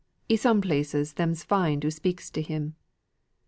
[0.31, 2.75] I' some places them's fined who speaks to him.